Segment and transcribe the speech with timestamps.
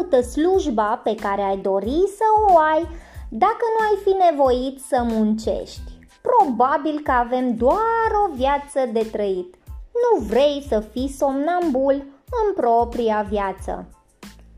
[0.00, 2.86] caută slujba pe care ai dori să o ai
[3.28, 5.98] dacă nu ai fi nevoit să muncești.
[6.22, 9.54] Probabil că avem doar o viață de trăit.
[9.92, 12.04] Nu vrei să fii somnambul
[12.46, 13.88] în propria viață.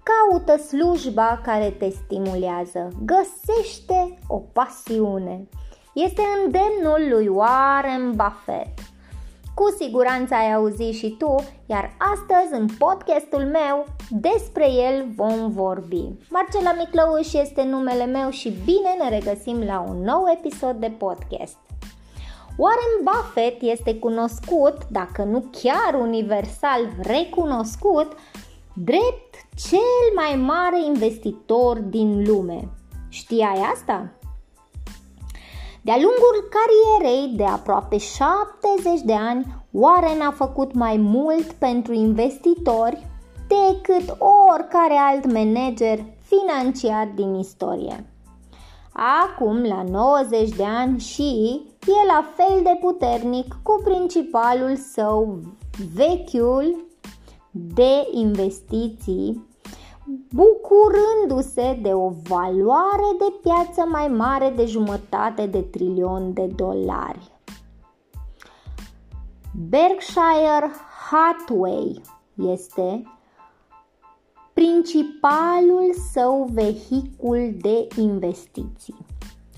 [0.02, 2.88] Caută slujba care te stimulează.
[3.04, 5.48] Găsește o pasiune.
[5.94, 8.91] Este îndemnul lui Warren Buffett.
[9.54, 11.34] Cu siguranță ai auzit și tu,
[11.66, 16.08] iar astăzi în podcastul meu despre el vom vorbi.
[16.30, 21.56] Marcela Miclăuș este numele meu și bine ne regăsim la un nou episod de podcast.
[22.56, 28.12] Warren Buffett este cunoscut, dacă nu chiar universal recunoscut,
[28.74, 29.34] drept
[29.68, 32.68] cel mai mare investitor din lume.
[33.08, 34.12] Știai asta?
[35.84, 43.06] De-a lungul carierei de aproape 70 de ani, Warren a făcut mai mult pentru investitori
[43.48, 44.16] decât
[44.50, 48.06] oricare alt manager financiar din istorie.
[48.92, 55.40] Acum, la 90 de ani și e la fel de puternic cu principalul său
[55.94, 56.84] vechiul
[57.50, 59.46] de investiții
[60.30, 67.30] bucurându-se de o valoare de piață mai mare de jumătate de trilion de dolari.
[69.68, 70.70] Berkshire
[71.10, 72.00] Hathaway
[72.34, 73.02] este
[74.52, 78.96] principalul său vehicul de investiții.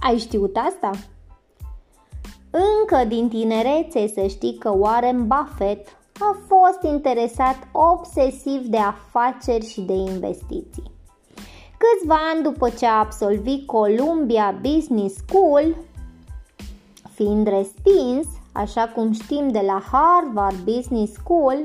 [0.00, 0.90] Ai știut asta?
[2.50, 9.80] Încă din tinerețe să știi că Warren Buffett a fost interesat obsesiv de afaceri și
[9.80, 10.92] de investiții.
[11.78, 15.76] Câțiva ani după ce a absolvit Columbia Business School,
[17.14, 21.56] fiind respins, așa cum știm de la Harvard Business School,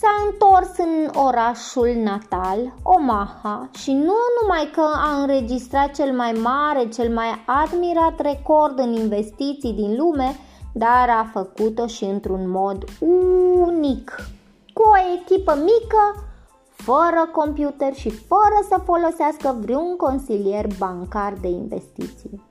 [0.00, 6.88] s-a întors în orașul natal, Omaha, și nu numai că a înregistrat cel mai mare,
[6.88, 10.36] cel mai admirat record în investiții din lume,
[10.78, 12.84] dar a făcut-o și într-un mod
[13.66, 14.16] unic,
[14.72, 16.26] cu o echipă mică,
[16.70, 22.42] fără computer și fără să folosească vreun consilier bancar de investiții.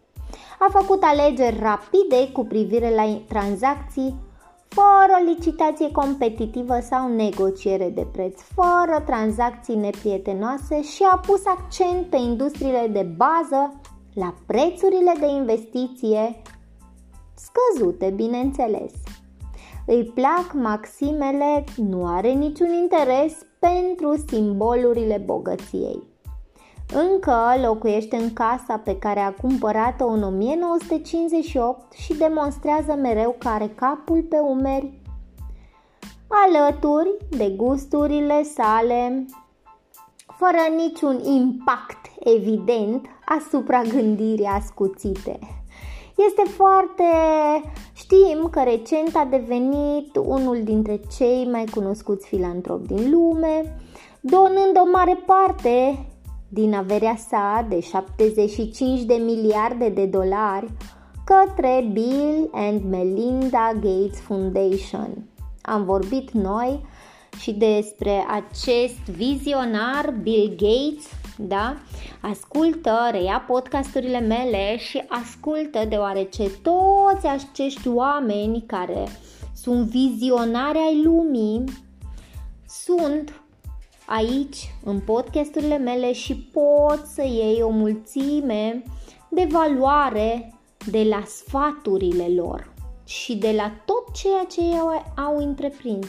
[0.59, 4.15] A făcut alegeri rapide cu privire la tranzacții,
[4.67, 12.17] fără licitație competitivă sau negociere de preț, fără tranzacții neprietenoase și a pus accent pe
[12.17, 13.73] industriile de bază,
[14.13, 16.41] la prețurile de investiție
[17.55, 18.91] scăzute, bineînțeles.
[19.85, 26.03] Îi plac maximele, nu are niciun interes pentru simbolurile bogăției.
[26.93, 33.67] Încă locuiește în casa pe care a cumpărat-o în 1958 și demonstrează mereu că are
[33.75, 35.01] capul pe umeri,
[36.27, 39.25] alături de gusturile sale,
[40.37, 45.39] fără niciun impact evident asupra gândirii ascuțite.
[46.17, 47.03] Este foarte...
[47.93, 53.75] Știm că recent a devenit unul dintre cei mai cunoscuți filantropi din lume,
[54.19, 56.05] donând o mare parte
[56.49, 60.67] din averea sa de 75 de miliarde de dolari
[61.25, 65.09] către Bill and Melinda Gates Foundation.
[65.61, 66.85] Am vorbit noi
[67.39, 71.05] și despre acest vizionar Bill Gates
[71.37, 71.77] da?
[72.21, 79.07] Ascultă, reia podcasturile mele și ascultă deoarece toți acești oameni care
[79.53, 81.63] sunt vizionari ai lumii
[82.67, 83.41] sunt
[84.05, 88.83] aici în podcasturile mele și pot să iei o mulțime
[89.29, 90.53] de valoare
[90.91, 92.73] de la sfaturile lor
[93.05, 96.07] și de la tot ceea ce ei au, au întreprins.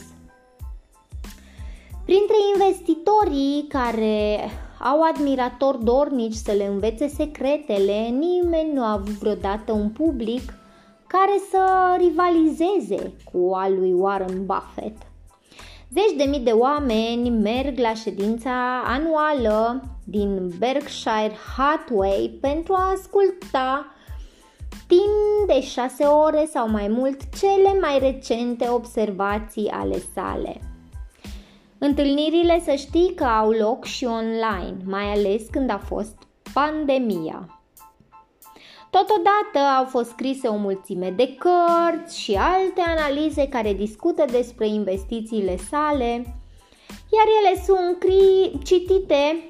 [2.04, 9.72] Printre investitorii care au admiratori dornici să le învețe secretele, nimeni nu a avut vreodată
[9.72, 10.54] un public
[11.06, 15.03] care să rivalizeze cu al lui Warren Buffett.
[15.92, 23.86] Zeci de mii de oameni merg la ședința anuală din Berkshire Hathaway pentru a asculta
[24.86, 30.75] timp de șase ore sau mai mult cele mai recente observații ale sale.
[31.78, 36.16] Întâlnirile să știi că au loc și online, mai ales când a fost
[36.52, 37.60] pandemia.
[38.90, 45.56] Totodată au fost scrise o mulțime de cărți și alte analize care discută despre investițiile
[45.56, 46.36] sale,
[47.12, 49.46] iar ele sunt cri- citite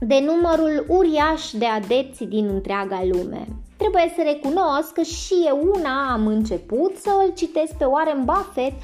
[0.00, 3.46] de numărul uriaș de adepți din întreaga lume.
[3.76, 8.82] Trebuie să recunosc că și eu una am început să îl citesc pe Warren Buffett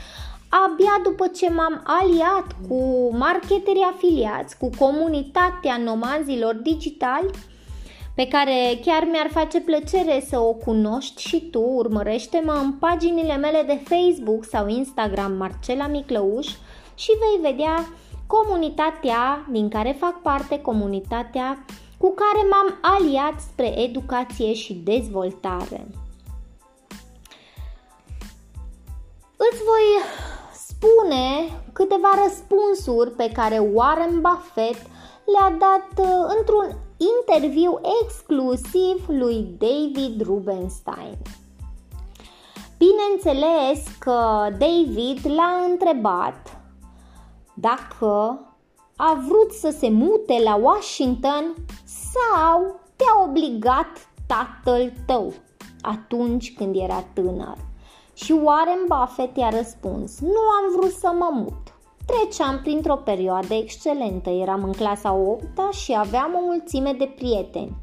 [0.62, 7.30] abia după ce m-am aliat cu marketerii afiliați, cu comunitatea nomanzilor digitali,
[8.14, 13.62] pe care chiar mi-ar face plăcere să o cunoști și tu, urmărește-mă în paginile mele
[13.66, 16.46] de Facebook sau Instagram Marcela Miclăuș
[16.94, 17.88] și vei vedea
[18.26, 21.64] comunitatea din care fac parte, comunitatea
[21.98, 25.86] cu care m-am aliat spre educație și dezvoltare.
[29.36, 30.02] Îți voi
[30.84, 34.86] spune câteva răspunsuri pe care Warren Buffett
[35.24, 36.78] le-a dat uh, într-un
[37.14, 41.16] interviu exclusiv lui David Rubenstein.
[42.78, 46.60] Bineînțeles că David l-a întrebat
[47.54, 48.40] dacă
[48.96, 51.54] a vrut să se mute la Washington
[51.84, 55.32] sau te-a obligat tatăl tău
[55.80, 57.56] atunci când era tânăr.
[58.14, 61.74] Și Warren Buffett i-a răspuns, nu am vrut să mă mut.
[62.06, 67.76] Treceam printr-o perioadă excelentă, eram în clasa 8 și aveam o mulțime de prieteni.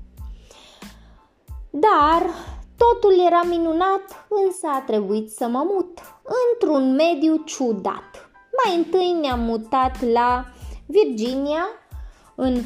[1.70, 2.22] Dar
[2.78, 6.00] totul era minunat, însă a trebuit să mă mut
[6.52, 8.30] într-un mediu ciudat.
[8.64, 10.46] Mai întâi ne-am mutat la
[10.86, 11.66] Virginia,
[12.36, 12.62] în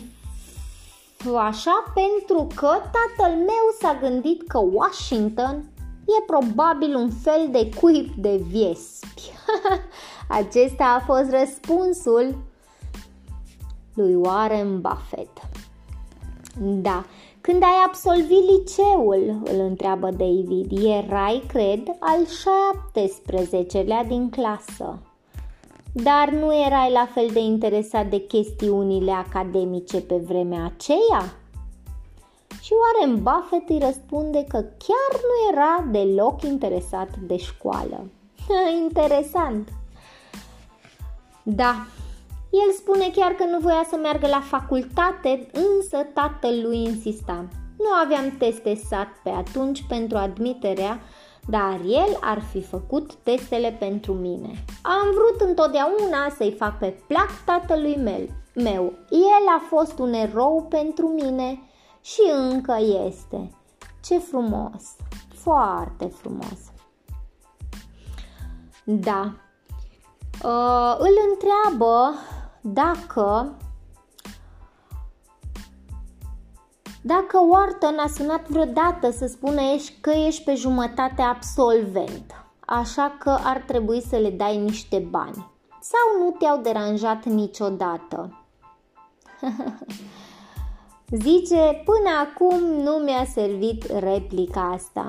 [1.38, 5.63] așa pentru că tatăl meu s-a gândit că Washington
[6.07, 9.22] e probabil un fel de cuib de viespi.
[10.40, 12.36] Acesta a fost răspunsul
[13.94, 15.42] lui Warren Buffett.
[16.57, 17.06] Da,
[17.42, 25.00] când ai absolvit liceul, îl întreabă David, erai, cred, al 17-lea din clasă.
[25.94, 31.44] Dar nu erai la fel de interesat de chestiunile academice pe vremea aceea?
[32.65, 38.09] Și Warren Buffett îi răspunde că chiar nu era deloc interesat de școală.
[38.83, 39.69] Interesant!
[41.44, 41.75] Da,
[42.51, 47.45] el spune chiar că nu voia să meargă la facultate, însă tatăl lui insista.
[47.77, 51.00] Nu aveam teste SAT pe atunci pentru admiterea,
[51.47, 54.51] dar el ar fi făcut testele pentru mine.
[54.81, 57.95] Am vrut întotdeauna să-i fac pe plac tatălui
[58.53, 58.94] meu.
[59.09, 61.59] El a fost un erou pentru mine
[62.06, 63.50] și încă este.
[64.04, 64.84] Ce frumos!
[65.34, 66.60] Foarte frumos!
[68.84, 69.34] Da,
[70.44, 72.13] uh, îl întreabă
[72.62, 73.56] dacă
[77.02, 79.62] dacă Wharton a sunat vreodată să spună
[80.01, 85.51] că ești pe jumătate absolvent, așa că ar trebui să le dai niște bani.
[85.81, 88.46] Sau nu te-au deranjat niciodată?
[91.10, 95.07] Zice, până acum nu mi-a servit replica asta.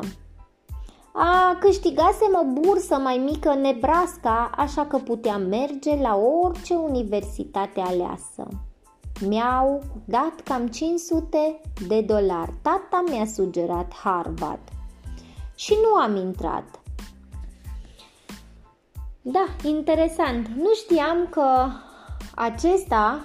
[1.13, 7.81] A, câștigasem o bursă mai mică în Nebraska, așa că puteam merge la orice universitate
[7.81, 8.49] aleasă.
[9.21, 12.53] Mi-au dat cam 500 de dolari.
[12.63, 14.69] Tata mi-a sugerat Harvard
[15.55, 16.81] și nu am intrat.
[19.23, 20.49] Da, interesant.
[20.49, 21.67] Nu știam că
[22.35, 23.21] acesta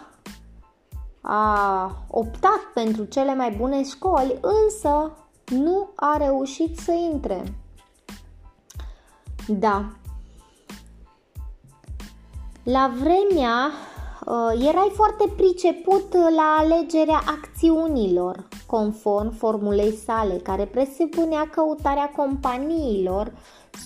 [1.22, 5.12] a optat pentru cele mai bune școli, însă
[5.46, 7.44] nu a reușit să intre.
[9.48, 9.86] Da.
[12.64, 13.72] La vremea
[14.26, 23.32] uh, erai foarte priceput la alegerea acțiunilor, conform formulei sale, care presupunea căutarea companiilor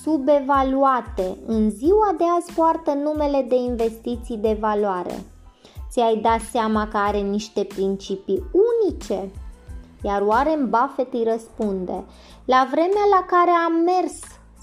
[0.03, 1.37] subevaluate.
[1.45, 5.23] În ziua de azi poartă numele de investiții de valoare.
[5.95, 9.31] Ți-ai dat seama că are niște principii unice?
[10.03, 12.03] Iar Warren Buffett îi răspunde,
[12.45, 14.19] la vremea la care am mers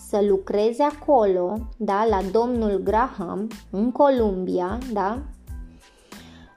[0.08, 5.18] să lucreze acolo, da, la domnul Graham, în Columbia, da,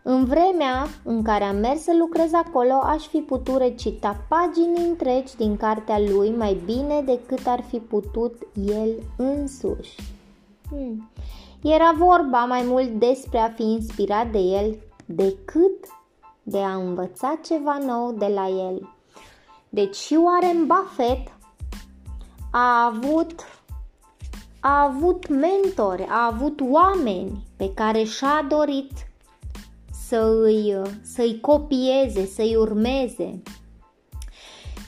[0.04, 5.36] în vremea în care am mers să lucrez acolo, aș fi putut recita pagini întregi
[5.36, 9.96] din cartea lui mai bine decât ar fi putut el însuși.
[10.70, 11.10] Hmm.
[11.68, 15.86] Era vorba mai mult despre a fi inspirat de el decât
[16.44, 18.90] de a învăța ceva nou de la el.
[19.70, 21.32] Deci și Warren Buffett
[22.52, 23.36] a avut
[24.60, 28.92] a avut mentori, a avut oameni pe care și-a dorit
[30.08, 33.42] să îi, să-i copieze, să-i urmeze.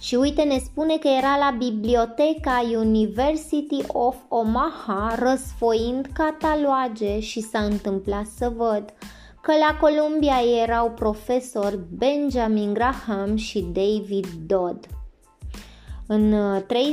[0.08, 7.60] Și uite, ne spune că era la biblioteca University of Omaha răsfoind cataloage și s-a
[7.60, 8.94] întâmplat să văd
[9.42, 14.86] că la Columbia erau profesori Benjamin Graham și David Dodd.
[16.08, 16.34] În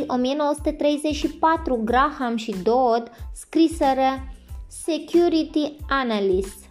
[0.07, 4.29] 1934, uh, Graham și Dodd scriseră
[4.69, 6.65] Security Analyst,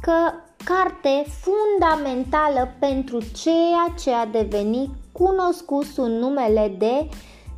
[0.00, 0.32] că
[0.64, 7.08] carte fundamentală pentru ceea ce a devenit cunoscut sub numele de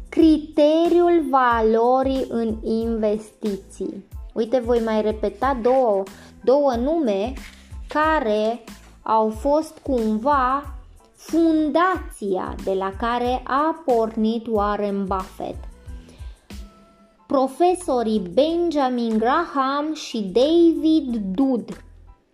[0.09, 4.05] criteriul valorii în investiții.
[4.33, 6.03] Uite, voi mai repeta două,
[6.45, 7.33] două nume
[7.89, 8.65] care
[9.03, 10.75] au fost cumva
[11.15, 15.65] fundația de la care a pornit Warren Buffett.
[17.27, 21.85] Profesorii Benjamin Graham și David Dud,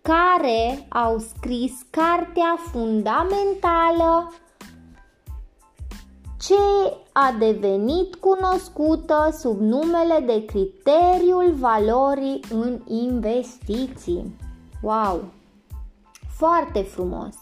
[0.01, 4.31] care au scris cartea fundamentală
[6.49, 14.35] ce a devenit cunoscută sub numele de criteriul valorii în investiții.
[14.81, 15.23] Wow!
[16.37, 17.35] Foarte frumos!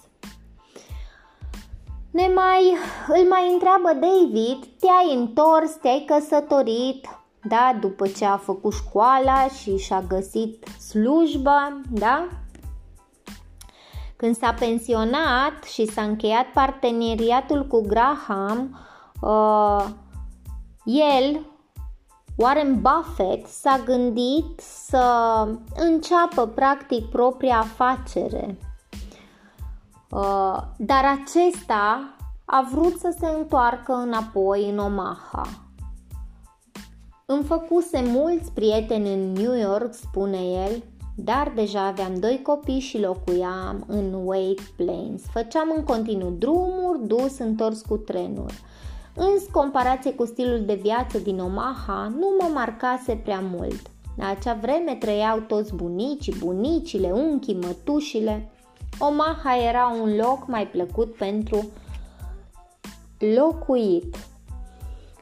[2.11, 2.75] Ne mai,
[3.07, 7.07] îl mai întreabă David, te-ai întors, te-ai căsătorit,
[7.43, 12.27] da, după ce a făcut școala și și-a găsit slujba, da?
[14.15, 18.86] Când s-a pensionat și s-a încheiat parteneriatul cu Graham,
[19.21, 19.85] uh,
[20.85, 21.45] el,
[22.35, 28.57] Warren Buffett, s-a gândit să înceapă practic propria afacere.
[30.09, 35.47] Uh, dar acesta a vrut să se întoarcă înapoi în Omaha.
[37.25, 40.83] Îmi făcuse mulți prieteni în New York, spune el,
[41.15, 45.21] dar deja aveam doi copii și locuiam în White Plains.
[45.31, 48.61] Făceam în continuu drumuri, dus, întors cu trenuri.
[49.19, 53.81] În comparație cu stilul de viață din Omaha, nu mă marcase prea mult.
[54.17, 58.51] La acea vreme trăiau toți bunicii, bunicile, unchii, mătușile.
[58.99, 61.69] Omaha era un loc mai plăcut pentru
[63.19, 64.15] locuit.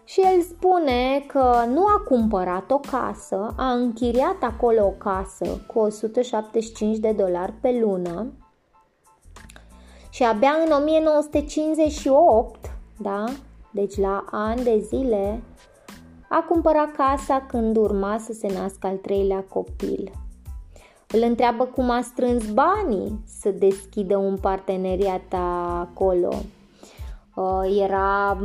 [0.03, 5.79] Și el spune că nu a cumpărat o casă, a închiriat acolo o casă cu
[5.79, 8.27] 175 de dolari pe lună
[10.09, 13.25] și abia în 1958, da,
[13.75, 15.43] deci la ani de zile,
[16.29, 20.11] a cumpărat casa când urma să se nască al treilea copil.
[21.11, 25.33] Îl întreabă cum a strâns banii să deschidă un parteneriat
[25.79, 26.33] acolo.
[27.35, 28.37] Uh, era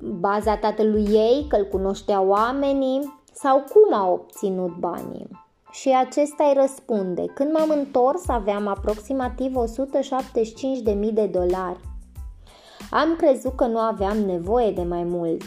[0.00, 5.28] baza tatălui ei, că îl cunoștea oamenii sau cum a obținut banii.
[5.70, 11.78] Și acesta îi răspunde, când m-am întors aveam aproximativ 175.000 de dolari.
[12.90, 15.42] Am crezut că nu aveam nevoie de mai mult.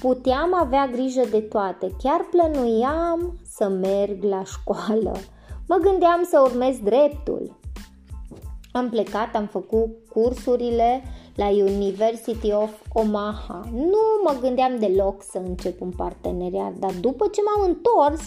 [0.00, 5.16] Puteam avea grijă de toate, chiar plănuiam să merg la școală.
[5.68, 7.58] Mă gândeam să urmez dreptul.
[8.72, 11.02] Am plecat, am făcut cursurile
[11.34, 13.60] la University of Omaha.
[13.72, 18.20] Nu mă gândeam deloc să încep un parteneriat, dar după ce m-am întors,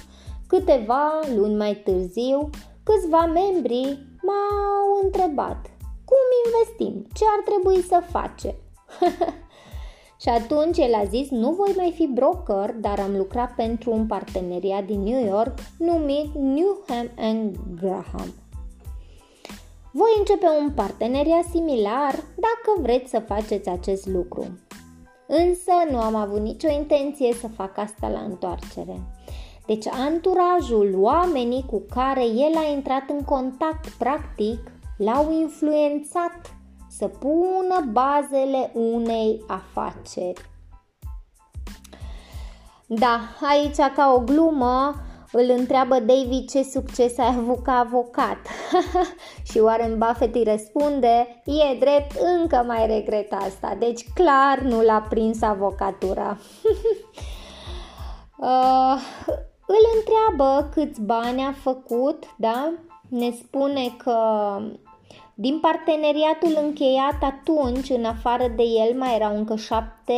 [0.48, 2.50] câteva luni mai târziu,
[2.84, 5.73] câțiva membri m-au întrebat
[6.05, 8.55] cum investim, ce ar trebui să facem.
[10.22, 14.07] și atunci el a zis, nu voi mai fi broker, dar am lucrat pentru un
[14.07, 18.33] parteneriat din New York numit Newham and Graham.
[19.91, 24.45] Voi începe un parteneriat similar dacă vreți să faceți acest lucru.
[25.27, 29.01] Însă nu am avut nicio intenție să fac asta la întoarcere.
[29.65, 36.55] Deci anturajul, oamenii cu care el a intrat în contact practic, l-au influențat
[36.89, 40.51] să pună bazele unei afaceri.
[42.88, 44.95] Da, aici ca o glumă
[45.31, 48.38] îl întreabă David ce succes ai avut ca avocat
[49.51, 55.05] și Warren Buffett îi răspunde e drept, încă mai regret asta, deci clar nu l-a
[55.09, 56.38] prins avocatura.
[58.38, 58.95] uh,
[59.67, 62.73] îl întreabă câți bani a făcut, da?
[63.13, 64.17] Ne spune că
[65.34, 70.13] din parteneriatul încheiat atunci, în afară de el, mai erau încă șapte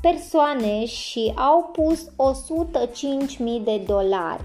[0.00, 2.08] persoane și au pus 105.000
[3.64, 4.42] de dolari.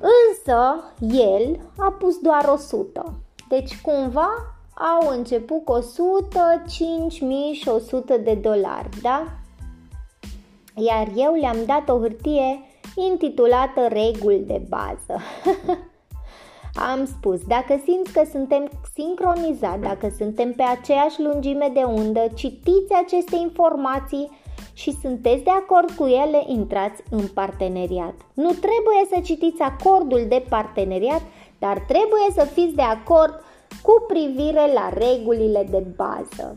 [0.00, 0.84] Însă,
[1.16, 3.14] el a pus doar 100.
[3.48, 4.28] Deci, cumva,
[4.74, 5.86] au început cu 105.100
[8.24, 9.26] de dolari, da?
[10.76, 12.60] Iar eu le-am dat o hârtie
[12.94, 15.20] intitulată Reguli de bază.
[16.74, 22.92] Am spus, dacă simți că suntem sincronizați, dacă suntem pe aceeași lungime de undă, citiți
[23.04, 24.30] aceste informații
[24.72, 28.14] și sunteți de acord cu ele, intrați în parteneriat.
[28.34, 31.22] Nu trebuie să citiți acordul de parteneriat,
[31.58, 33.42] dar trebuie să fiți de acord
[33.82, 36.56] cu privire la regulile de bază.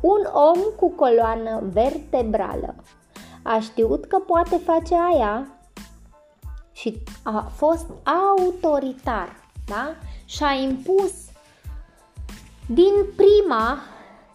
[0.00, 2.74] Un om cu coloană vertebrală
[3.42, 5.55] a știut că poate face aia
[6.76, 9.94] și a fost autoritar, da?
[10.24, 11.12] Și a impus
[12.68, 13.78] din prima,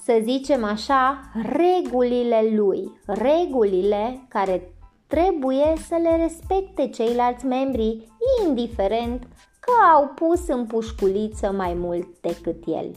[0.03, 4.73] să zicem așa, regulile lui, regulile care
[5.07, 8.07] trebuie să le respecte ceilalți membri,
[8.47, 9.27] indiferent
[9.59, 12.91] că au pus în pușculiță mai mult decât el.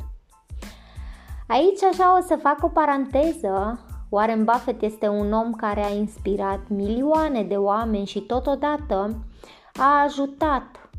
[1.47, 3.84] Aici așa o să fac o paranteză.
[4.15, 9.25] Warren Buffett este un om care a inspirat milioane de oameni și totodată
[9.73, 10.91] a ajutat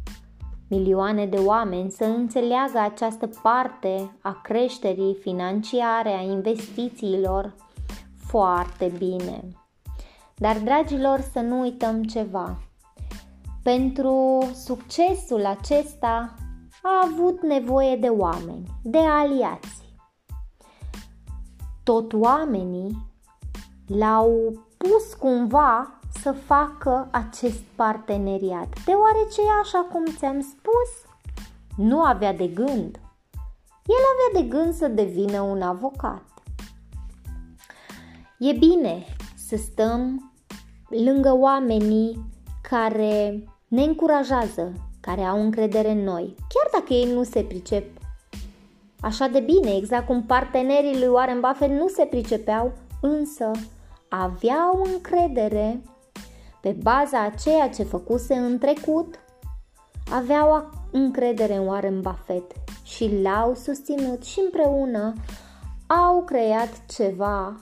[0.70, 7.56] milioane de oameni să înțeleagă această parte a creșterii financiare, a investițiilor
[8.28, 9.44] foarte bine.
[10.36, 12.58] Dar, dragilor, să nu uităm ceva.
[13.64, 16.34] Pentru succesul acesta
[16.82, 19.85] a avut nevoie de oameni, de aliați.
[21.86, 23.08] Tot oamenii
[23.88, 31.12] l-au pus cumva să facă acest parteneriat, deoarece, așa cum ți-am spus,
[31.78, 33.00] nu avea de gând.
[33.86, 36.24] El avea de gând să devină un avocat.
[38.40, 40.32] E bine să stăm
[40.90, 42.26] lângă oamenii
[42.70, 47.95] care ne încurajează, care au încredere în noi, chiar dacă ei nu se pricep
[49.06, 52.72] așa de bine, exact cum partenerii lui Warren Buffett nu se pricepeau,
[53.02, 53.52] însă
[54.10, 55.82] aveau încredere
[56.62, 59.20] pe baza a ceea ce făcuse în trecut,
[60.12, 62.52] aveau încredere în Warren Buffett
[62.84, 65.14] și l-au susținut și împreună
[65.88, 67.60] au creat ceva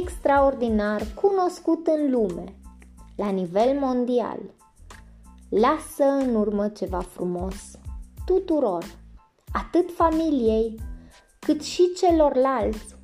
[0.00, 2.44] extraordinar cunoscut în lume,
[3.16, 4.38] la nivel mondial.
[5.48, 7.78] Lasă în urmă ceva frumos
[8.24, 8.84] tuturor,
[9.54, 10.74] atât familiei,
[11.38, 12.94] cât și celorlalți,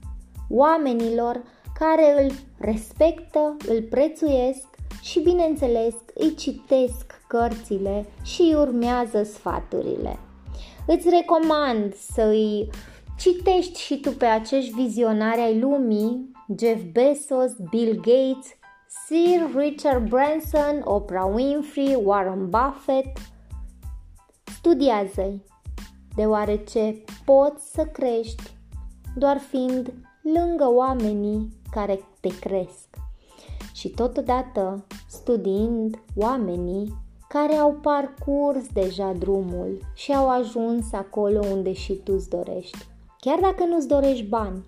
[0.49, 1.43] oamenilor
[1.79, 4.67] care îl respectă, îl prețuiesc
[5.03, 10.19] și, bineînțeles, îi citesc cărțile și îi urmează sfaturile.
[10.87, 12.71] Îți recomand să îi
[13.19, 18.49] citești și tu pe acești vizionari ai lumii, Jeff Bezos, Bill Gates,
[19.07, 23.19] Sir Richard Branson, Oprah Winfrey, Warren Buffett.
[24.45, 25.43] Studiază-i,
[26.15, 28.43] deoarece poți să crești
[29.17, 29.93] doar fiind
[30.23, 32.89] lângă oamenii care te cresc
[33.73, 36.95] și totodată studiind oamenii
[37.29, 42.79] care au parcurs deja drumul și au ajuns acolo unde și tu îți dorești.
[43.21, 44.65] Chiar dacă nu-ți dorești bani,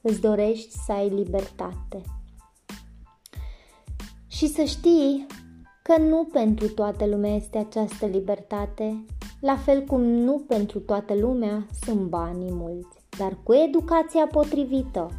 [0.00, 2.02] îți dorești să ai libertate.
[4.26, 5.26] Și să știi
[5.82, 9.04] că nu pentru toată lumea este această libertate,
[9.44, 15.10] la fel cum nu pentru toată lumea sunt banii mulți, dar cu educația potrivită,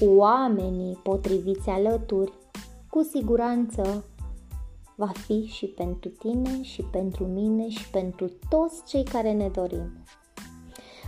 [0.00, 2.32] cu oamenii potriviți alături,
[2.90, 4.04] cu siguranță
[4.96, 9.92] va fi și pentru tine și pentru mine și pentru toți cei care ne dorim.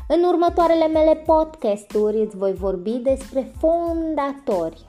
[0.09, 4.89] În următoarele mele podcasturi îți voi vorbi despre fondatori.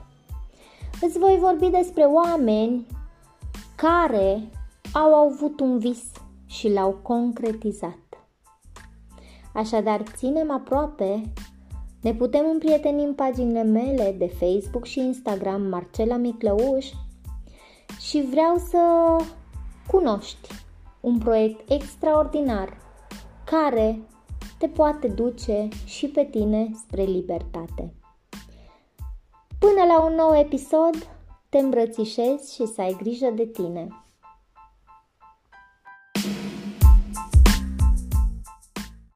[1.00, 2.86] Îți voi vorbi despre oameni
[3.76, 4.50] care
[4.92, 6.02] au avut un vis
[6.48, 7.98] și l-au concretizat.
[9.52, 11.32] Așadar, ținem aproape
[12.00, 16.86] ne putem împrieteni în paginile mele de Facebook și Instagram Marcela Miclăuș
[18.00, 18.78] și vreau să
[19.86, 20.48] cunoști
[21.00, 22.76] un proiect extraordinar
[23.44, 24.00] care
[24.58, 27.94] te poate duce și pe tine spre libertate.
[29.58, 31.10] Până la un nou episod,
[31.48, 33.88] te îmbrățișez și să ai grijă de tine.